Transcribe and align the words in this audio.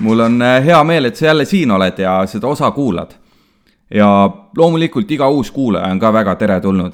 mul 0.00 0.20
on 0.20 0.42
äh, 0.42 0.64
hea 0.64 0.80
meel, 0.84 1.04
et 1.04 1.16
sa 1.16 1.26
jälle 1.26 1.44
siin 1.44 1.70
oled 1.70 1.98
ja 1.98 2.20
seda 2.26 2.48
osa 2.48 2.70
kuulad. 2.70 3.14
ja 3.94 4.30
loomulikult 4.56 5.10
iga 5.10 5.28
uus 5.28 5.50
kuulaja 5.50 5.86
on 5.90 5.98
ka 5.98 6.12
väga 6.12 6.34
teretulnud. 6.34 6.92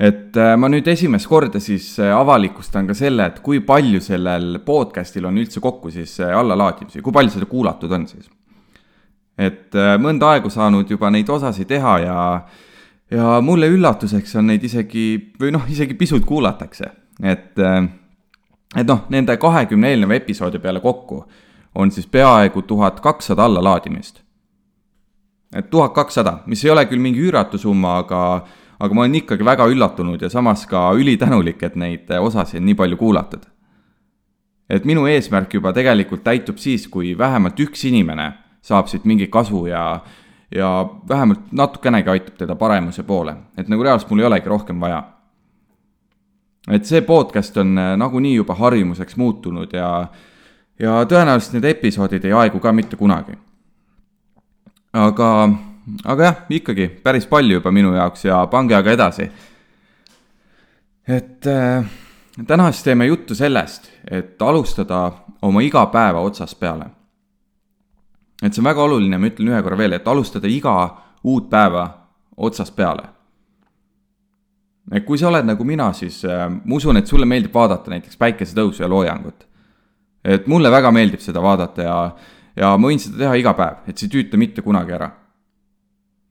et 0.00 0.36
äh, 0.36 0.56
ma 0.56 0.68
nüüd 0.68 0.86
esimest 0.88 1.26
korda 1.26 1.60
siis 1.60 1.98
äh, 2.00 2.12
avalikustan 2.16 2.86
ka 2.86 2.94
selle, 2.94 3.26
et 3.26 3.40
kui 3.40 3.60
palju 3.60 4.00
sellel 4.00 4.58
podcast'il 4.64 5.24
on 5.26 5.38
üldse 5.38 5.60
kokku 5.60 5.90
siis 5.90 6.20
allalaadimisi, 6.20 7.02
kui 7.02 7.12
palju 7.12 7.30
seda 7.30 7.46
kuulatud 7.46 7.92
on 7.92 8.06
siis. 8.06 8.30
et 9.38 9.74
mõnda 10.00 10.30
aegu 10.36 10.50
saanud 10.50 10.90
juba 10.90 11.10
neid 11.10 11.28
osasid 11.28 11.68
teha 11.68 11.98
ja, 11.98 12.20
ja 13.10 13.40
mulle 13.40 13.68
üllatuseks 13.68 14.36
on 14.36 14.46
neid 14.52 14.64
isegi, 14.64 15.32
või 15.40 15.50
noh, 15.52 15.66
isegi 15.68 15.94
pisut 15.94 16.24
kuulatakse, 16.24 16.92
et 17.22 17.58
et 18.76 18.86
noh, 18.86 19.04
nende 19.08 19.36
kahekümne 19.40 19.90
eelneva 19.90 20.14
episoodi 20.14 20.58
peale 20.58 20.80
kokku 20.80 21.24
on 21.76 21.90
siis 21.90 22.06
peaaegu 22.06 22.62
tuhat 22.62 23.00
kakssada 23.00 23.44
allalaadimist. 23.44 24.22
et 25.54 25.70
tuhat 25.70 25.92
kakssada, 25.94 26.38
mis 26.46 26.64
ei 26.64 26.70
ole 26.70 26.84
küll 26.90 27.00
mingi 27.00 27.20
üüratu 27.22 27.58
summa, 27.58 27.98
aga, 28.02 28.20
aga 28.80 28.94
ma 28.94 29.04
olen 29.04 29.14
ikkagi 29.20 29.44
väga 29.44 29.68
üllatunud 29.70 30.22
ja 30.22 30.28
samas 30.28 30.66
ka 30.66 30.90
ülitänulik, 30.98 31.62
et 31.62 31.76
neid 31.76 32.10
osasid 32.20 32.64
nii 32.64 32.74
palju 32.74 32.96
kuulatud. 32.96 33.46
et 34.68 34.84
minu 34.84 35.06
eesmärk 35.06 35.54
juba 35.54 35.72
tegelikult 35.72 36.24
täitub 36.24 36.58
siis, 36.58 36.88
kui 36.88 37.18
vähemalt 37.18 37.60
üks 37.60 37.84
inimene 37.88 38.32
saab 38.62 38.88
siit 38.88 39.04
mingit 39.04 39.30
kasu 39.30 39.66
ja, 39.66 40.00
ja 40.50 40.70
vähemalt 41.08 41.52
natukenegi 41.52 42.10
aitab 42.10 42.38
teda 42.38 42.56
paremuse 42.56 43.02
poole, 43.02 43.36
et 43.56 43.68
nagu 43.68 43.82
reaalselt 43.82 44.10
mul 44.10 44.24
ei 44.24 44.30
olegi 44.32 44.48
rohkem 44.48 44.80
vaja 44.80 45.04
et 46.70 46.86
see 46.86 47.02
podcast 47.06 47.56
on 47.62 47.76
nagunii 47.98 48.34
juba 48.34 48.56
harjumuseks 48.58 49.16
muutunud 49.16 49.72
ja 49.72 50.08
ja 50.78 50.96
tõenäoliselt 51.08 51.56
need 51.56 51.68
episoodid 51.70 52.24
ei 52.24 52.34
aegu 52.36 52.60
ka 52.60 52.72
mitte 52.72 52.96
kunagi. 52.96 53.36
aga, 54.92 55.28
aga 56.04 56.24
jah, 56.24 56.36
ikkagi 56.50 56.88
päris 57.04 57.26
palju 57.26 57.60
juba 57.60 57.72
minu 57.72 57.94
jaoks 57.94 58.24
ja 58.24 58.46
pange 58.46 58.74
aga 58.76 58.92
edasi. 58.92 59.30
et 61.08 61.46
äh, 61.46 61.84
täna 62.46 62.70
siis 62.72 62.82
teeme 62.82 63.06
juttu 63.06 63.34
sellest, 63.34 63.90
et 64.10 64.42
alustada 64.42 65.12
oma 65.42 65.60
igapäeva 65.60 66.20
otsast 66.20 66.60
peale. 66.60 66.86
et 68.42 68.52
see 68.54 68.60
on 68.60 68.70
väga 68.70 68.82
oluline, 68.82 69.18
ma 69.18 69.26
ütlen 69.26 69.48
ühe 69.48 69.62
korra 69.62 69.78
veel, 69.78 69.92
et 69.92 70.08
alustada 70.08 70.48
iga 70.48 70.96
uut 71.24 71.50
päeva 71.50 71.88
otsast 72.36 72.76
peale 72.76 73.16
et 74.92 75.04
kui 75.04 75.18
sa 75.18 75.28
oled 75.28 75.46
nagu 75.46 75.64
mina, 75.64 75.92
siis 75.92 76.24
äh, 76.24 76.46
ma 76.50 76.76
usun, 76.76 76.96
et 76.96 77.06
sulle 77.06 77.26
meeldib 77.26 77.54
vaadata 77.54 77.90
näiteks 77.90 78.16
päikesetõusu 78.16 78.82
ja 78.82 78.88
loojangut 78.88 79.46
et 80.26 80.46
mulle 80.50 80.70
väga 80.72 80.90
meeldib 80.94 81.22
seda 81.22 81.42
vaadata 81.42 81.86
ja, 81.86 81.96
ja 82.58 82.72
ma 82.76 82.90
võin 82.90 83.00
seda 83.00 83.22
teha 83.22 83.38
iga 83.38 83.54
päev, 83.56 83.86
et 83.86 83.98
see 83.98 84.08
ei 84.08 84.14
tüüta 84.16 84.40
mitte 84.40 84.64
kunagi 84.64 84.96
ära. 84.96 85.10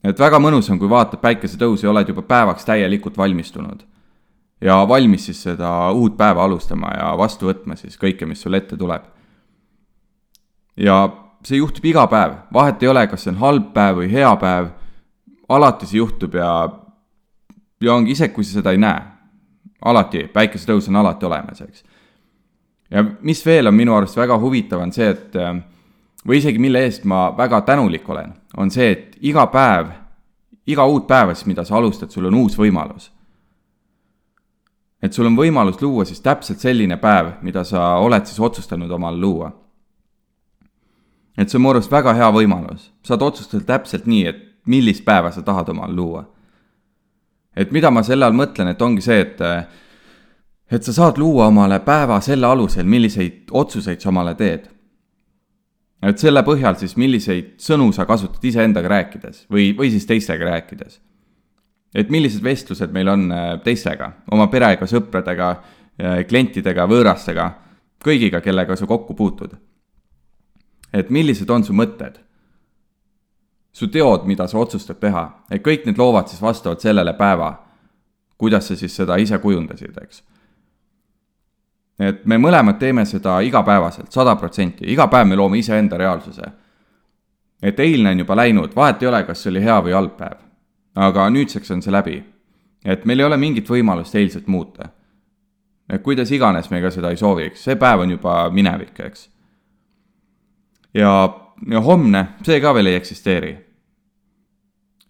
et 0.05 0.19
väga 0.19 0.39
mõnus 0.39 0.69
on, 0.69 0.79
kui 0.79 0.89
vaatad 0.89 1.21
päikesetõusu 1.23 1.87
ja 1.87 1.91
oled 1.93 2.09
juba 2.11 2.25
päevaks 2.27 2.67
täielikult 2.67 3.17
valmistunud. 3.17 3.85
ja 4.61 4.83
valmis 4.87 5.25
siis 5.25 5.43
seda 5.43 5.91
uut 5.91 6.17
päeva 6.17 6.43
alustama 6.43 6.91
ja 6.97 7.13
vastu 7.17 7.47
võtma 7.47 7.75
siis 7.75 7.97
kõike, 7.97 8.25
mis 8.25 8.41
sul 8.41 8.53
ette 8.53 8.77
tuleb. 8.77 9.03
ja 10.77 11.09
see 11.45 11.57
juhtub 11.57 11.85
iga 11.85 12.07
päev, 12.07 12.39
vahet 12.53 12.83
ei 12.83 12.89
ole, 12.89 13.07
kas 13.07 13.23
see 13.23 13.31
on 13.31 13.39
halb 13.39 13.73
päev 13.73 14.01
või 14.01 14.11
hea 14.11 14.35
päev, 14.35 14.71
alati 15.49 15.85
see 15.85 16.01
juhtub 16.01 16.35
ja, 16.35 16.69
ja 17.81 17.93
ongi 17.93 18.11
isegi, 18.11 18.33
kui 18.33 18.43
sa 18.43 18.59
seda 18.59 18.73
ei 18.73 18.81
näe, 18.81 19.03
alati, 19.85 20.27
päikesetõus 20.33 20.89
on 20.89 21.03
alati 21.03 21.25
olemas, 21.25 21.61
eks 21.61 21.94
ja 22.91 23.03
mis 23.21 23.45
veel 23.45 23.67
on 23.67 23.75
minu 23.75 23.95
arust 23.95 24.17
väga 24.17 24.37
huvitav, 24.39 24.81
on 24.81 24.93
see, 24.93 25.09
et 25.09 25.35
äh, 25.39 25.55
või 26.27 26.39
isegi 26.41 26.61
mille 26.61 26.83
eest 26.85 27.05
ma 27.05 27.29
väga 27.37 27.61
tänulik 27.65 28.09
olen, 28.09 28.33
on 28.57 28.71
see, 28.71 28.91
et 28.91 29.17
iga 29.21 29.45
päev, 29.53 29.91
iga 30.67 30.85
uut 30.89 31.07
päeva 31.07 31.35
siis, 31.35 31.47
mida 31.49 31.65
sa 31.65 31.77
alustad, 31.77 32.09
sul 32.11 32.29
on 32.29 32.41
uus 32.43 32.57
võimalus. 32.57 33.11
et 35.01 35.13
sul 35.13 35.27
on 35.27 35.35
võimalus 35.37 35.81
luua 35.81 36.05
siis 36.05 36.21
täpselt 36.21 36.59
selline 36.59 36.97
päev, 36.97 37.35
mida 37.41 37.63
sa 37.63 37.97
oled 38.01 38.25
siis 38.25 38.39
otsustanud 38.39 38.91
omal 38.91 39.19
luua. 39.21 39.51
et 41.37 41.49
see 41.49 41.57
on 41.57 41.61
mu 41.61 41.69
arust 41.69 41.91
väga 41.91 42.13
hea 42.13 42.31
võimalus, 42.31 42.91
saad 43.03 43.21
otsustada 43.21 43.63
täpselt 43.63 44.05
nii, 44.05 44.25
et 44.25 44.41
millist 44.65 45.05
päeva 45.05 45.31
sa 45.31 45.41
tahad 45.41 45.69
omal 45.69 45.95
luua. 45.95 46.25
et 47.55 47.71
mida 47.71 47.91
ma 47.91 48.03
selle 48.03 48.25
all 48.25 48.33
mõtlen, 48.33 48.67
et 48.67 48.81
ongi 48.81 49.01
see, 49.01 49.19
et 49.21 49.41
äh, 49.41 49.65
et 50.71 50.83
sa 50.83 50.93
saad 50.93 51.17
luua 51.17 51.47
omale 51.47 51.79
päeva 51.85 52.19
selle 52.21 52.47
alusel, 52.47 52.87
milliseid 52.89 53.51
otsuseid 53.51 54.01
sa 54.01 54.09
omale 54.09 54.35
teed. 54.35 54.71
et 56.05 56.21
selle 56.21 56.43
põhjal 56.45 56.75
siis, 56.77 56.93
milliseid 57.01 57.55
sõnu 57.61 57.89
sa 57.93 58.05
kasutad 58.05 58.43
iseendaga 58.45 58.89
rääkides 58.91 59.45
või, 59.49 59.71
või 59.77 59.89
siis 59.93 60.05
teistega 60.05 60.45
rääkides. 60.45 60.99
et 61.95 62.09
millised 62.09 62.43
vestlused 62.43 62.91
meil 62.91 63.07
on 63.07 63.31
äh, 63.31 63.61
teistega, 63.63 64.11
oma 64.31 64.47
perega, 64.47 64.85
sõpradega, 64.85 65.49
äh, 66.01 66.25
klientidega, 66.27 66.87
võõrastega, 66.87 67.51
kõigiga, 68.03 68.41
kellega 68.41 68.75
sa 68.75 68.85
kokku 68.85 69.13
puutud. 69.13 69.55
et 70.93 71.09
millised 71.09 71.49
on 71.49 71.63
su 71.63 71.73
mõtted, 71.73 72.19
su 73.71 73.87
teod, 73.87 74.25
mida 74.25 74.47
sa 74.47 74.57
otsustad 74.57 74.99
teha, 74.99 75.43
et 75.51 75.61
kõik 75.61 75.85
need 75.85 75.97
loovad 75.97 76.27
siis 76.27 76.41
vastavalt 76.41 76.81
sellele 76.81 77.13
päeva, 77.13 77.59
kuidas 78.37 78.67
sa 78.67 78.75
siis 78.75 78.95
seda 78.95 79.15
ise 79.17 79.37
kujundasid, 79.37 79.97
eks 80.01 80.23
et 81.99 82.25
me 82.25 82.37
mõlemad 82.41 82.79
teeme 82.79 83.05
seda 83.07 83.39
igapäevaselt, 83.45 84.11
sada 84.11 84.35
protsenti, 84.39 84.85
iga 84.91 85.07
päev 85.11 85.27
me 85.29 85.35
loome 85.39 85.59
iseenda 85.59 85.97
reaalsuse. 85.97 86.43
et 87.63 87.79
eilne 87.79 88.09
on 88.11 88.19
juba 88.19 88.35
läinud, 88.35 88.75
vahet 88.75 89.01
ei 89.01 89.07
ole, 89.07 89.23
kas 89.23 89.43
see 89.43 89.49
oli 89.49 89.61
hea 89.63 89.77
või 89.81 89.93
halb 89.93 90.17
päev. 90.17 90.37
aga 90.95 91.29
nüüdseks 91.29 91.71
on 91.71 91.81
see 91.81 91.91
läbi. 91.91 92.23
et 92.85 93.05
meil 93.05 93.19
ei 93.19 93.25
ole 93.25 93.37
mingit 93.37 93.69
võimalust 93.69 94.15
eilset 94.15 94.47
muuta. 94.47 94.89
et 95.89 96.03
kuidas 96.03 96.31
iganes 96.31 96.69
me 96.69 96.81
ka 96.81 96.91
seda 96.91 97.09
ei 97.09 97.17
sooviks, 97.17 97.63
see 97.63 97.75
päev 97.75 97.99
on 97.99 98.11
juba 98.11 98.49
minevik, 98.49 98.99
eks. 98.99 99.29
ja, 100.93 101.39
ja 101.69 101.81
homne, 101.81 102.27
see 102.43 102.59
ka 102.59 102.73
veel 102.73 102.87
ei 102.87 102.95
eksisteeri. 102.95 103.57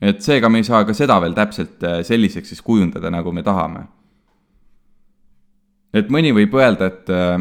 et 0.01 0.22
seega 0.22 0.50
me 0.50 0.57
ei 0.57 0.63
saa 0.63 0.85
ka 0.85 0.94
seda 0.94 1.22
veel 1.22 1.34
täpselt 1.34 1.84
eh, 1.84 2.03
selliseks 2.03 2.47
siis 2.47 2.62
kujundada, 2.62 3.09
nagu 3.09 3.31
me 3.31 3.44
tahame 3.44 3.88
et 5.95 6.11
mõni 6.11 6.33
võib 6.35 6.56
öelda, 6.59 6.89
et, 6.91 7.09
äh, 7.09 7.38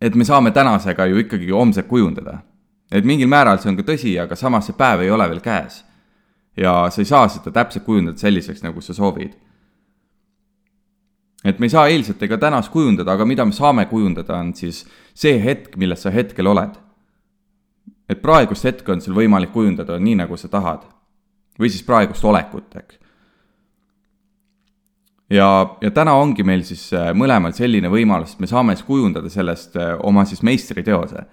et 0.00 0.16
me 0.18 0.26
saame 0.28 0.52
tänasega 0.52 1.06
ju 1.10 1.22
ikkagi 1.24 1.50
homset 1.50 1.88
kujundada. 1.88 2.42
et 2.92 3.04
mingil 3.08 3.28
määral 3.28 3.56
see 3.56 3.70
on 3.70 3.76
ka 3.76 3.82
tõsi, 3.88 4.10
aga 4.20 4.36
samas 4.36 4.66
see 4.68 4.74
päev 4.76 5.00
ei 5.00 5.10
ole 5.10 5.28
veel 5.28 5.40
käes. 5.40 5.84
ja 6.56 6.90
sa 6.90 7.00
ei 7.00 7.04
saa 7.04 7.28
seda 7.28 7.50
täpselt 7.50 7.84
kujundada 7.84 8.18
selliseks, 8.18 8.62
nagu 8.62 8.80
sa 8.80 8.94
soovid. 8.94 9.32
et 11.44 11.58
me 11.58 11.66
ei 11.66 11.70
saa 11.70 11.88
eilset 11.88 12.22
ega 12.22 12.38
tänast 12.38 12.70
kujundada, 12.70 13.12
aga 13.12 13.24
mida 13.24 13.44
me 13.44 13.52
saame 13.52 13.86
kujundada, 13.86 14.36
on 14.36 14.54
siis 14.54 14.86
see 15.14 15.38
hetk, 15.38 15.76
milles 15.76 16.02
sa 16.02 16.10
hetkel 16.10 16.46
oled. 16.46 16.76
et 18.08 18.22
praegust 18.22 18.64
hetke 18.64 18.92
on 18.92 19.00
sul 19.00 19.14
võimalik 19.14 19.52
kujundada 19.52 19.98
nii, 19.98 20.14
nagu 20.14 20.36
sa 20.36 20.48
tahad. 20.48 20.82
või 21.58 21.70
siis 21.70 21.82
praegust 21.82 22.24
olekut, 22.24 22.76
eks 22.76 23.01
ja, 25.32 25.76
ja 25.80 25.90
täna 25.90 26.14
ongi 26.14 26.44
meil 26.44 26.64
siis 26.66 26.88
äh, 26.96 27.10
mõlemal 27.16 27.54
selline 27.56 27.90
võimalus, 27.92 28.34
et 28.34 28.42
me 28.44 28.50
saame 28.50 28.76
siis 28.76 28.86
kujundada 28.86 29.30
sellest 29.32 29.76
äh, 29.80 29.94
oma 30.04 30.24
siis 30.28 30.42
meistriteose. 30.42 31.24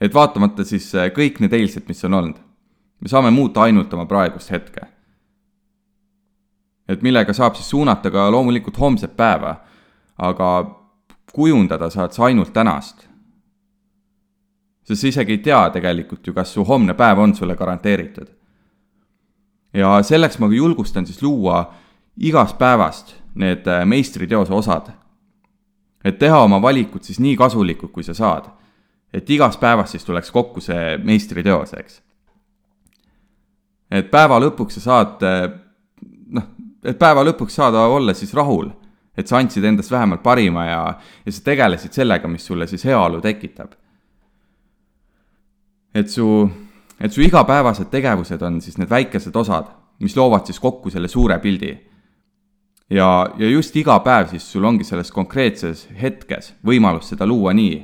et 0.00 0.14
vaatamata 0.14 0.64
siis 0.64 0.92
äh, 0.94 1.10
kõik 1.14 1.40
need 1.40 1.52
eilsed, 1.52 1.88
mis 1.88 2.04
on 2.04 2.14
olnud, 2.14 2.38
me 3.00 3.08
saame 3.10 3.30
muuta 3.30 3.62
ainult 3.66 3.92
oma 3.94 4.06
praegust 4.06 4.50
hetke. 4.50 4.86
et 6.88 7.02
millega 7.02 7.32
saab 7.32 7.56
siis 7.56 7.70
suunata 7.70 8.10
ka 8.10 8.30
loomulikult 8.30 8.78
homset 8.78 9.16
päeva, 9.16 9.56
aga 10.18 10.48
kujundada 11.32 11.90
saad 11.90 12.12
sa 12.12 12.24
ainult 12.24 12.52
tänast. 12.52 13.08
sest 14.84 15.00
sa 15.00 15.08
isegi 15.08 15.32
ei 15.32 15.38
tea 15.38 15.70
tegelikult 15.70 16.26
ju, 16.26 16.34
kas 16.34 16.52
su 16.52 16.64
homne 16.64 16.94
päev 16.94 17.18
on 17.18 17.34
sulle 17.34 17.56
garanteeritud. 17.56 18.28
ja 19.74 20.02
selleks 20.02 20.38
ma 20.38 20.46
julgustan 20.46 21.06
siis 21.06 21.22
luua 21.22 21.64
igast 22.16 22.58
päevast 22.58 23.14
need 23.34 23.66
äh, 23.66 23.84
meistriteose 23.84 24.54
osad. 24.54 24.92
et 26.04 26.18
teha 26.18 26.38
oma 26.44 26.60
valikud 26.62 27.02
siis 27.02 27.18
nii 27.20 27.36
kasulikud, 27.36 27.90
kui 27.90 28.04
sa 28.04 28.14
saad. 28.14 28.44
et 29.12 29.30
igast 29.30 29.60
päevast 29.60 29.90
siis 29.90 30.04
tuleks 30.04 30.30
kokku 30.30 30.60
see 30.60 30.98
meistriteos, 30.98 31.74
eks. 31.74 32.02
et 33.90 34.10
päeva 34.10 34.38
lõpuks 34.40 34.78
sa 34.78 34.80
saad, 34.80 35.22
äh, 35.22 35.48
noh, 36.30 36.50
et 36.84 36.98
päeva 36.98 37.24
lõpuks 37.24 37.54
saada 37.54 37.86
olla 37.86 38.14
siis 38.14 38.34
rahul. 38.34 38.70
et 39.16 39.26
sa 39.26 39.38
andsid 39.38 39.64
endast 39.64 39.90
vähemalt 39.90 40.22
parima 40.22 40.66
ja, 40.66 40.98
ja 41.26 41.32
sa 41.32 41.42
tegelesid 41.42 41.92
sellega, 41.92 42.28
mis 42.28 42.46
sulle 42.46 42.66
siis 42.66 42.84
heaolu 42.84 43.20
tekitab. 43.20 43.72
et 45.94 46.08
su, 46.08 46.50
et 47.00 47.12
su 47.12 47.22
igapäevased 47.22 47.90
tegevused 47.90 48.42
on 48.42 48.60
siis 48.60 48.78
need 48.78 48.90
väikesed 48.90 49.36
osad, 49.36 49.66
mis 49.98 50.16
loovad 50.16 50.46
siis 50.46 50.60
kokku 50.60 50.90
selle 50.90 51.08
suure 51.08 51.38
pildi 51.38 51.74
ja, 52.90 53.08
ja 53.38 53.48
just 53.48 53.76
iga 53.76 53.98
päev 54.04 54.30
siis 54.32 54.46
sul 54.52 54.64
ongi 54.64 54.84
selles 54.84 55.12
konkreetses 55.12 55.86
hetkes 56.00 56.54
võimalus 56.66 57.12
seda 57.12 57.26
luua 57.26 57.54
nii, 57.56 57.76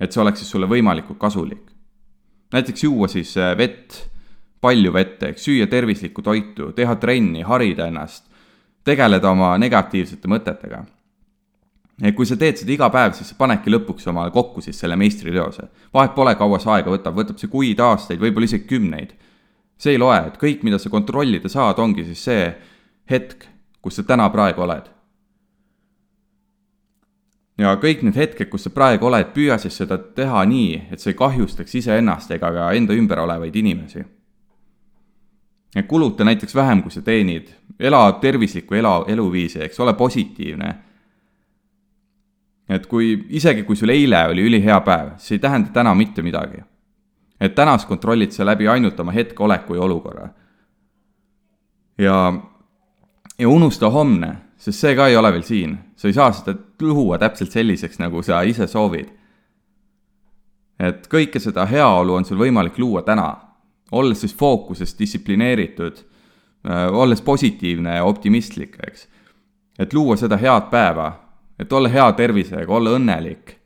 et 0.00 0.12
see 0.12 0.22
oleks 0.22 0.42
siis 0.42 0.50
sulle 0.54 0.68
võimalikult 0.70 1.18
kasulik. 1.18 1.70
näiteks 2.52 2.84
juua 2.84 3.08
siis 3.08 3.36
äh, 3.36 3.56
vett, 3.58 4.08
palju 4.60 4.92
vett, 4.92 5.22
eks, 5.22 5.44
süüa 5.44 5.66
tervislikku 5.66 6.22
toitu, 6.22 6.72
teha 6.72 6.96
trenni, 6.96 7.42
harida 7.42 7.86
ennast, 7.86 8.26
tegeleda 8.84 9.30
oma 9.30 9.56
negatiivsete 9.58 10.28
mõtetega 10.28 10.84
et 12.02 12.16
kui 12.18 12.26
sa 12.26 12.36
teed 12.38 12.58
seda 12.58 12.72
iga 12.74 12.88
päev, 12.92 13.14
siis 13.16 13.30
sa 13.30 13.36
panedki 13.38 13.70
lõpuks 13.70 14.08
omale 14.10 14.32
kokku 14.34 14.62
siis 14.64 14.78
selle 14.80 14.96
meistriteose. 14.98 15.68
vahet 15.94 16.14
pole, 16.16 16.34
kaua 16.34 16.58
see 16.58 16.72
aega 16.74 16.90
võtab, 16.90 17.14
võtab 17.18 17.38
see 17.38 17.50
kuid, 17.52 17.80
aastaid, 17.80 18.20
võib-olla 18.20 18.48
isegi 18.48 18.66
kümneid. 18.66 19.14
see 19.78 19.94
ei 19.94 19.98
loe, 19.98 20.18
et 20.26 20.38
kõik, 20.38 20.62
mida 20.62 20.78
sa 20.78 20.90
kontrollida 20.90 21.48
saad, 21.48 21.78
ongi 21.78 22.04
siis 22.04 22.24
see 22.24 22.52
hetk, 23.10 23.46
kus 23.82 23.96
sa 23.96 24.02
täna 24.02 24.28
praegu 24.30 24.62
oled. 24.62 24.90
ja 27.58 27.74
kõik 27.76 28.02
need 28.02 28.16
hetked, 28.16 28.48
kus 28.48 28.64
sa 28.64 28.70
praegu 28.70 29.06
oled, 29.06 29.32
püüa 29.34 29.58
siis 29.58 29.76
seda 29.76 29.98
teha 29.98 30.44
nii, 30.44 30.88
et 30.90 31.00
see 31.00 31.12
ei 31.12 31.18
kahjustaks 31.18 31.74
iseennast 31.74 32.30
ega 32.30 32.50
ka 32.52 32.70
enda 32.72 32.94
ümber 32.94 33.18
olevaid 33.18 33.56
inimesi. 33.56 34.04
kuluta 35.88 36.24
näiteks 36.24 36.54
vähem, 36.54 36.82
kui 36.82 36.90
sa 36.90 37.02
teenid, 37.02 37.52
ela 37.78 38.12
tervislikku 38.12 38.74
ela, 38.74 39.04
eluviisi, 39.08 39.62
eks 39.62 39.80
ole 39.80 39.94
positiivne 39.94 40.74
et 42.74 42.86
kui, 42.86 43.14
isegi 43.36 43.64
kui 43.68 43.76
sul 43.76 43.92
eile 43.92 44.24
oli 44.32 44.44
ülihea 44.48 44.80
päev, 44.86 45.14
see 45.22 45.36
ei 45.36 45.42
tähenda 45.42 45.72
täna 45.74 45.94
mitte 45.94 46.22
midagi. 46.22 46.62
et 47.42 47.54
tänas 47.54 47.82
kontrollid 47.86 48.30
sa 48.30 48.44
läbi 48.46 48.68
ainult 48.68 49.00
oma 49.00 49.12
hetkeoleku 49.12 49.74
ja 49.74 49.80
olukorra. 49.82 50.28
ja, 51.98 52.32
ja 53.42 53.48
unusta 53.50 53.90
homne, 53.90 54.36
sest 54.56 54.84
see 54.84 54.94
ka 54.94 55.08
ei 55.10 55.16
ole 55.18 55.32
veel 55.34 55.42
siin. 55.42 55.78
sa 55.96 56.08
ei 56.08 56.14
saa 56.14 56.32
seda 56.32 56.54
luua 56.80 57.18
täpselt 57.18 57.50
selliseks, 57.50 57.98
nagu 57.98 58.22
sa 58.22 58.42
ise 58.42 58.66
soovid. 58.66 59.08
et 60.78 61.08
kõike 61.10 61.42
seda 61.42 61.66
heaolu 61.66 62.14
on 62.14 62.24
sul 62.24 62.38
võimalik 62.38 62.78
luua 62.78 63.02
täna, 63.02 63.34
olles 63.92 64.20
siis 64.20 64.34
fookuses 64.34 64.94
distsiplineeritud, 64.98 65.98
äh, 66.70 66.86
olles 66.92 67.20
positiivne 67.20 67.96
ja 67.96 68.04
optimistlik, 68.04 68.78
eks. 68.86 69.08
et 69.78 69.92
luua 69.92 70.16
seda 70.16 70.36
head 70.36 70.70
päeva 70.70 71.12
et 71.62 71.72
olla 71.72 71.88
hea 71.88 72.12
tervisega, 72.18 72.72
olla 72.74 72.96
õnnelik. 72.96 73.56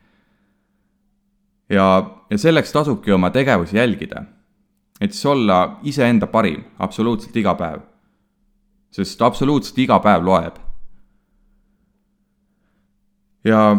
ja, 1.70 1.87
ja 2.31 2.38
selleks 2.38 2.73
tasubki 2.73 3.12
oma 3.12 3.31
tegevusi 3.31 3.76
jälgida. 3.76 4.23
et 5.00 5.12
siis 5.12 5.26
olla 5.26 5.78
iseenda 5.82 6.26
parim 6.26 6.64
absoluutselt 6.78 7.37
iga 7.37 7.55
päev. 7.55 7.81
Sest 8.90 9.22
absoluutselt 9.22 9.78
iga 9.78 9.98
päev 10.00 10.24
loeb. 10.24 10.58
ja 13.44 13.76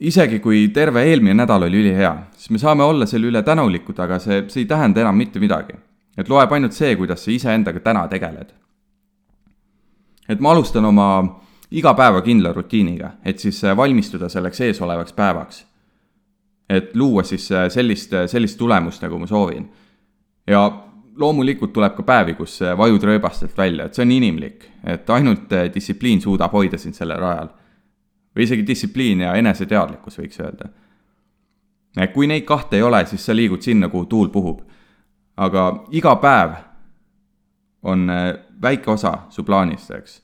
isegi 0.00 0.38
kui 0.40 0.68
terve 0.74 1.04
eelmine 1.10 1.34
nädal 1.34 1.62
oli 1.62 1.80
ülihea, 1.80 2.12
siis 2.36 2.50
me 2.50 2.58
saame 2.58 2.84
olla 2.84 3.06
selle 3.06 3.30
üle 3.30 3.42
tänulikud, 3.42 3.98
aga 3.98 4.18
see, 4.22 4.44
see 4.48 4.62
ei 4.64 4.70
tähenda 4.70 5.00
enam 5.00 5.16
mitte 5.16 5.40
midagi. 5.40 5.78
et 6.16 6.28
loeb 6.28 6.52
ainult 6.52 6.72
see, 6.72 6.96
kuidas 6.96 7.24
sa 7.24 7.30
iseendaga 7.30 7.80
täna 7.80 8.06
tegeled. 8.08 8.52
et 10.28 10.40
ma 10.40 10.52
alustan 10.52 10.84
oma 10.84 11.08
iga 11.72 11.94
päeva 11.96 12.20
kindla 12.22 12.52
rutiiniga, 12.52 13.16
et 13.24 13.38
siis 13.40 13.62
äh, 13.64 13.76
valmistuda 13.76 14.28
selleks 14.28 14.60
eesolevaks 14.60 15.12
päevaks. 15.12 15.66
et 16.68 16.94
luua 16.96 17.22
siis 17.22 17.50
äh, 17.52 17.68
sellist, 17.68 18.12
äh, 18.12 18.26
sellist 18.26 18.58
tulemust, 18.58 19.02
nagu 19.02 19.18
ma 19.18 19.26
soovin. 19.26 19.70
ja 20.46 20.70
loomulikult 21.18 21.72
tuleb 21.72 21.96
ka 21.96 22.02
päevi, 22.02 22.34
kus 22.34 22.60
vajud 22.78 23.02
rööbastelt 23.04 23.56
välja, 23.58 23.86
et 23.86 23.94
see 23.94 24.04
on 24.06 24.14
inimlik, 24.14 24.64
et 24.86 25.10
ainult 25.10 25.50
distsipliin 25.74 26.20
suudab 26.20 26.52
hoida 26.52 26.78
sind 26.78 26.94
sellel 26.94 27.20
rajal. 27.20 27.48
või 28.36 28.46
isegi 28.46 28.66
distsipliin 28.66 29.20
ja 29.20 29.34
eneseteadlikkus, 29.34 30.18
võiks 30.18 30.40
öelda. 30.40 30.68
kui 32.14 32.26
neid 32.26 32.44
kahte 32.44 32.76
ei 32.76 32.82
ole, 32.82 33.06
siis 33.06 33.26
sa 33.26 33.36
liigud 33.36 33.62
sinna, 33.62 33.88
kuhu 33.88 34.04
tuul 34.06 34.28
puhub. 34.28 34.60
aga 35.36 35.84
iga 35.90 36.16
päev 36.16 36.50
on 37.82 38.08
väike 38.62 38.90
osa 38.90 39.18
su 39.30 39.44
plaanist, 39.44 39.90
eks 39.90 40.22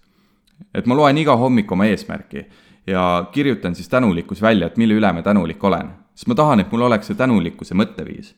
et 0.75 0.87
ma 0.87 0.97
loen 0.99 1.19
iga 1.19 1.37
hommik 1.39 1.71
oma 1.73 1.87
eesmärki 1.89 2.45
ja 2.89 3.29
kirjutan 3.33 3.75
siis 3.75 3.89
tänulikkus 3.89 4.43
välja, 4.43 4.67
et 4.67 4.77
mille 4.77 4.97
üle 4.99 5.13
ma 5.13 5.23
tänulik 5.23 5.65
olen. 5.65 5.91
sest 6.15 6.27
ma 6.27 6.35
tahan, 6.35 6.61
et 6.61 6.73
mul 6.73 6.83
oleks 6.83 7.07
see 7.07 7.17
tänulikkuse 7.17 7.77
mõtteviis. 7.79 8.35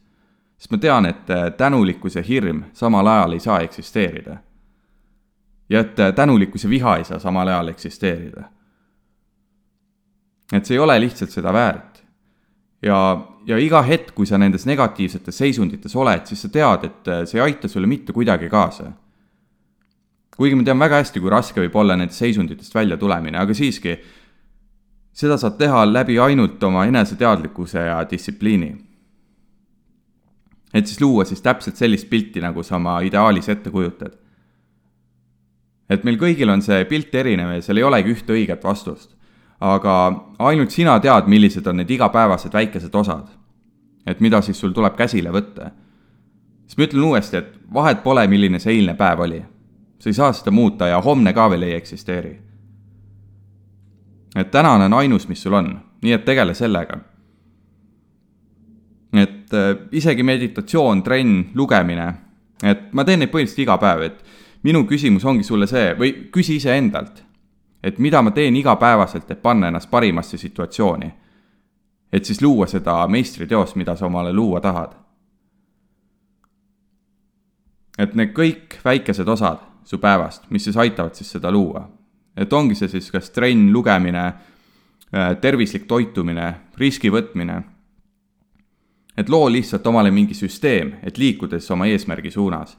Sest 0.61 0.75
ma 0.75 0.79
tean, 0.79 1.09
et 1.09 1.31
äh, 1.33 1.49
tänulikkus 1.57 2.19
ja 2.19 2.23
hirm 2.23 2.67
samal 2.77 3.07
ajal 3.07 3.33
ei 3.33 3.41
saa 3.41 3.61
eksisteerida. 3.65 4.37
ja 5.71 5.81
et 5.81 6.01
äh, 6.01 6.15
tänulikkus 6.15 6.65
ja 6.65 6.71
viha 6.71 6.97
ei 6.97 7.05
saa 7.05 7.19
samal 7.19 7.49
ajal 7.49 7.69
eksisteerida. 7.69 8.45
et 10.53 10.67
see 10.67 10.75
ei 10.75 10.79
ole 10.85 11.01
lihtsalt 11.01 11.31
seda 11.31 11.53
väärt. 11.53 12.05
ja, 12.83 13.27
ja 13.47 13.59
iga 13.59 13.83
hetk, 13.83 14.15
kui 14.15 14.27
sa 14.27 14.39
nendes 14.39 14.67
negatiivsetes 14.67 15.39
seisundites 15.39 15.97
oled, 15.97 16.27
siis 16.27 16.43
sa 16.43 16.49
tead, 16.49 16.85
et 16.85 17.09
äh, 17.09 17.25
see 17.25 17.41
ei 17.41 17.47
aita 17.51 17.69
sulle 17.69 17.87
mitte 17.87 18.13
kuidagi 18.13 18.49
kaasa 18.49 18.93
kuigi 20.41 20.57
ma 20.57 20.65
tean 20.65 20.81
väga 20.81 21.03
hästi, 21.03 21.21
kui 21.21 21.31
raske 21.33 21.61
võib 21.61 21.75
olla 21.77 21.99
nendest 22.01 22.23
seisunditest 22.23 22.73
välja 22.73 22.97
tulemine, 22.97 23.37
aga 23.37 23.53
siiski, 23.57 23.99
seda 25.13 25.37
saad 25.41 25.59
teha 25.61 25.83
läbi 25.85 26.17
ainult 26.23 26.63
oma 26.65 26.87
eneseteadlikkuse 26.89 27.83
ja 27.91 27.99
distsipliini. 28.09 28.71
Et 30.75 30.87
siis 30.87 31.01
luua 31.01 31.25
siis 31.25 31.43
täpselt 31.43 31.77
sellist 31.77 32.11
pilti, 32.11 32.41
nagu 32.41 32.63
sa 32.63 32.77
oma 32.77 33.01
ideaalis 33.01 33.49
ette 33.49 33.71
kujutad. 33.71 34.17
et 35.91 36.05
meil 36.05 36.17
kõigil 36.17 36.51
on 36.51 36.63
see 36.63 36.85
pilt 36.85 37.15
erinev 37.15 37.55
ja 37.55 37.63
seal 37.63 37.79
ei 37.79 37.85
olegi 37.85 38.13
ühte 38.15 38.33
õiget 38.33 38.65
vastust. 38.65 39.17
aga 39.61 40.27
ainult 40.39 40.71
sina 40.71 41.01
tead, 41.01 41.27
millised 41.27 41.67
on 41.67 41.77
need 41.77 41.91
igapäevased 41.91 42.53
väikesed 42.53 42.95
osad. 42.95 43.29
et 44.07 44.21
mida 44.21 44.41
siis 44.41 44.61
sul 44.61 44.73
tuleb 44.73 44.97
käsile 44.97 45.31
võtta. 45.31 45.71
siis 46.67 46.79
ma 46.79 46.85
ütlen 46.85 47.05
uuesti, 47.05 47.37
et 47.37 47.59
vahet 47.75 48.03
pole, 48.03 48.27
milline 48.27 48.59
see 48.59 48.73
eilne 48.73 48.95
päev 48.95 49.21
oli 49.21 49.45
sa 50.01 50.09
ei 50.09 50.15
saa 50.15 50.33
seda 50.33 50.51
muuta 50.51 50.87
ja 50.87 51.01
homne 51.01 51.33
ka 51.33 51.51
veel 51.51 51.63
ei 51.63 51.75
eksisteeri. 51.75 52.41
et 54.37 54.51
tänane 54.51 54.85
on 54.85 54.93
ainus, 54.93 55.29
mis 55.29 55.43
sul 55.43 55.53
on, 55.53 55.81
nii 56.03 56.13
et 56.13 56.25
tegele 56.25 56.55
sellega. 56.55 56.99
Et 59.51 59.55
äh, 59.55 59.87
isegi 59.93 60.23
meditatsioon, 60.23 61.03
trenn, 61.03 61.51
lugemine, 61.55 62.15
et 62.63 62.93
ma 62.93 63.05
teen 63.05 63.25
neid 63.25 63.33
põhiliselt 63.33 63.65
iga 63.65 63.77
päev, 63.81 64.03
et 64.07 64.21
minu 64.63 64.85
küsimus 64.87 65.25
ongi 65.27 65.45
sulle 65.45 65.67
see 65.67 65.95
või 65.99 66.13
küsi 66.33 66.59
iseendalt, 66.61 67.23
et 67.83 67.99
mida 67.99 68.23
ma 68.23 68.31
teen 68.31 68.57
igapäevaselt, 68.57 69.31
et 69.31 69.43
panna 69.43 69.69
ennast 69.69 69.91
parimasse 69.91 70.39
situatsiooni. 70.39 71.11
et 72.13 72.25
siis 72.25 72.43
luua 72.43 72.67
seda 72.67 73.07
meistriteost, 73.07 73.77
mida 73.77 73.95
sa 73.97 74.07
omale 74.07 74.33
luua 74.33 74.61
tahad. 74.61 74.95
et 77.99 78.15
need 78.15 78.33
kõik 78.33 78.81
väikesed 78.85 79.29
osad 79.29 79.59
su 79.85 79.99
päevast, 79.99 80.51
mis 80.51 80.65
siis 80.65 80.77
aitavad 80.77 81.15
siis 81.15 81.31
seda 81.31 81.51
luua. 81.51 81.89
et 82.37 82.53
ongi 82.53 82.75
see 82.75 82.89
siis 82.89 83.11
kas 83.11 83.31
trenn, 83.31 83.73
lugemine, 83.73 84.27
äh, 85.15 85.37
tervislik 85.41 85.87
toitumine, 85.87 86.55
riski 86.79 87.11
võtmine. 87.11 87.80
Et 89.21 89.29
loo 89.29 89.49
lihtsalt 89.53 89.87
omale 89.87 90.11
mingi 90.11 90.35
süsteem, 90.35 90.95
et 91.05 91.19
liikudes 91.21 91.69
oma 91.71 91.89
eesmärgi 91.91 92.31
suunas. 92.33 92.79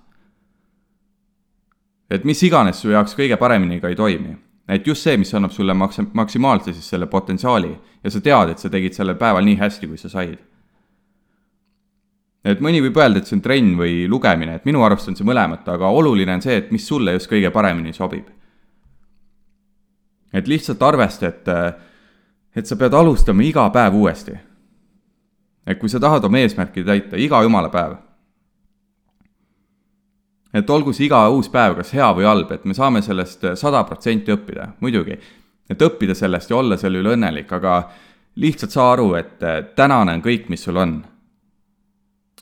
et 2.12 2.24
mis 2.28 2.42
iganes 2.44 2.82
su 2.82 2.90
jaoks 2.92 3.14
kõige 3.16 3.38
paremini 3.40 3.80
ka 3.80 3.88
ei 3.88 3.96
toimi, 3.96 4.36
et 4.68 4.88
just 4.88 5.06
see, 5.06 5.18
mis 5.18 5.34
annab 5.34 5.54
sulle 5.56 5.74
maks-, 5.74 6.02
maksimaalse 6.14 6.74
siis 6.74 6.90
selle 6.90 7.08
potentsiaali 7.08 7.72
ja 8.04 8.12
sa 8.12 8.22
tead, 8.22 8.50
et 8.50 8.60
sa 8.60 8.70
tegid 8.70 8.98
sellel 8.98 9.16
päeval 9.16 9.46
nii 9.46 9.60
hästi, 9.62 9.88
kui 9.88 10.02
sa 10.02 10.10
said 10.10 10.40
et 12.44 12.62
mõni 12.64 12.82
võib 12.82 12.98
öelda, 12.98 13.22
et 13.22 13.30
see 13.30 13.38
on 13.38 13.44
trenn 13.46 13.76
või 13.78 14.06
lugemine, 14.10 14.58
et 14.58 14.66
minu 14.66 14.82
arust 14.86 15.12
on 15.12 15.18
see 15.18 15.28
mõlemat, 15.28 15.68
aga 15.70 15.90
oluline 15.94 16.38
on 16.38 16.44
see, 16.44 16.58
et 16.58 16.72
mis 16.74 16.86
sulle 16.88 17.14
just 17.16 17.30
kõige 17.30 17.52
paremini 17.54 17.94
sobib. 17.94 18.30
et 20.34 20.48
lihtsalt 20.48 20.82
arvesta, 20.82 21.28
et, 21.28 21.50
et 22.56 22.68
sa 22.68 22.76
pead 22.80 22.94
alustama 22.94 23.44
iga 23.44 23.70
päev 23.70 23.96
uuesti. 24.00 24.38
Et 25.68 25.80
kui 25.80 25.90
sa 25.90 26.00
tahad 26.00 26.24
oma 26.26 26.42
eesmärki 26.42 26.84
täita, 26.84 27.18
iga 27.18 27.42
jumala 27.44 27.70
päev. 27.70 27.98
et 30.54 30.70
olgu 30.70 30.94
see 30.94 31.06
iga 31.06 31.30
uus 31.30 31.50
päev 31.50 31.76
kas 31.76 31.94
hea 31.94 32.10
või 32.16 32.28
halb, 32.28 32.52
et 32.52 32.66
me 32.66 32.74
saame 32.74 33.02
sellest 33.02 33.46
sada 33.56 33.84
protsenti 33.84 34.32
õppida, 34.32 34.74
muidugi. 34.80 35.20
et 35.70 35.82
õppida 35.82 36.16
sellest 36.16 36.50
ja 36.50 36.58
olla 36.58 36.78
selle 36.78 37.00
üle 37.00 37.16
õnnelik, 37.16 37.52
aga 37.54 37.90
lihtsalt 38.36 38.72
saa 38.72 38.92
aru, 38.94 39.14
et 39.16 39.40
tänane 39.76 40.14
on 40.14 40.22
kõik, 40.22 40.50
mis 40.50 40.64
sul 40.64 40.78
on 40.78 41.02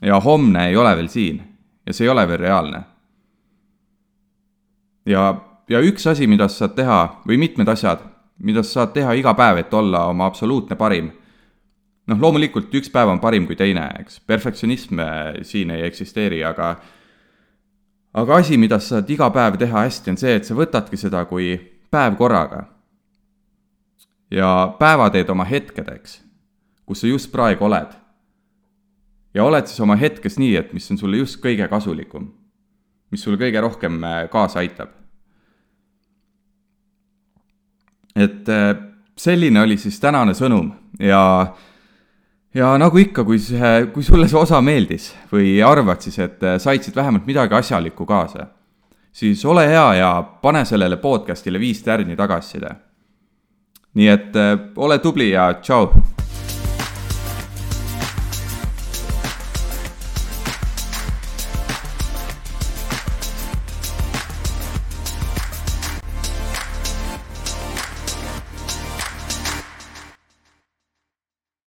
ja 0.01 0.19
homne 0.19 0.67
ei 0.67 0.77
ole 0.77 0.95
veel 0.95 1.07
siin 1.07 1.41
ja 1.85 1.93
see 1.93 2.05
ei 2.05 2.09
ole 2.09 2.27
veel 2.27 2.39
reaalne. 2.39 2.81
ja, 5.05 5.35
ja 5.69 5.81
üks 5.81 6.07
asi, 6.07 6.27
mida 6.27 6.47
sa 6.47 6.65
saad 6.65 6.75
teha 6.77 6.99
või 7.27 7.39
mitmed 7.41 7.67
asjad, 7.67 8.03
mida 8.43 8.63
sa 8.63 8.79
saad 8.79 8.93
teha 8.93 9.13
iga 9.17 9.33
päev, 9.33 9.63
et 9.63 9.73
olla 9.73 10.05
oma 10.11 10.27
absoluutne 10.29 10.75
parim. 10.75 11.11
Noh, 12.09 12.19
loomulikult 12.21 12.73
üks 12.79 12.89
päev 12.93 13.11
on 13.13 13.21
parim 13.21 13.45
kui 13.47 13.57
teine, 13.59 13.85
eks, 14.01 14.19
perfektsionism 14.27 15.01
äh, 15.03 15.39
siin 15.47 15.71
ei 15.75 15.85
eksisteeri, 15.87 16.41
aga 16.45 16.73
aga 18.19 18.39
asi, 18.41 18.57
mida 18.57 18.79
sa 18.81 18.97
saad 18.97 19.09
iga 19.13 19.29
päev 19.33 19.59
teha 19.61 19.85
hästi, 19.85 20.13
on 20.13 20.19
see, 20.19 20.35
et 20.39 20.47
sa 20.47 20.57
võtadki 20.57 20.97
seda 20.97 21.23
kui 21.29 21.53
päev 21.91 22.17
korraga. 22.17 22.65
ja 24.31 24.75
päeva 24.79 25.09
teed 25.09 25.29
oma 25.29 25.45
hetkedeks, 25.45 26.19
kus 26.85 27.01
sa 27.01 27.07
just 27.07 27.31
praegu 27.31 27.65
oled 27.65 27.95
ja 29.33 29.43
oled 29.43 29.65
siis 29.69 29.79
oma 29.81 29.95
hetkes 29.97 30.37
nii, 30.41 30.55
et 30.57 30.73
mis 30.73 30.89
on 30.91 30.97
sulle 30.97 31.17
just 31.17 31.39
kõige 31.41 31.67
kasulikum, 31.69 32.27
mis 33.11 33.23
sulle 33.23 33.37
kõige 33.41 33.61
rohkem 33.61 34.01
kaasa 34.31 34.59
aitab. 34.59 34.89
et 38.15 38.47
selline 39.17 39.61
oli 39.61 39.77
siis 39.77 39.99
tänane 39.99 40.33
sõnum 40.33 40.71
ja 40.99 41.55
ja 42.53 42.73
nagu 42.81 42.97
ikka, 42.97 43.23
kui 43.23 43.39
see, 43.39 43.73
kui 43.93 44.03
sulle 44.03 44.27
see 44.27 44.39
osa 44.39 44.61
meeldis 44.61 45.11
või 45.31 45.57
arvad 45.65 46.01
siis, 46.01 46.19
et 46.19 46.45
said 46.57 46.85
siit 46.85 46.95
vähemalt 46.95 47.27
midagi 47.29 47.55
asjalikku 47.55 48.05
kaasa, 48.09 48.47
siis 49.11 49.45
ole 49.45 49.67
hea 49.69 49.87
ja 50.01 50.13
pane 50.41 50.65
sellele 50.65 50.97
podcast'ile 50.97 51.59
viis 51.59 51.83
tärni 51.83 52.15
tagasiside. 52.15 52.75
nii 53.93 54.07
et 54.07 54.35
ole 54.77 54.99
tubli 54.99 55.31
ja 55.31 55.53
tšau 55.61 56.18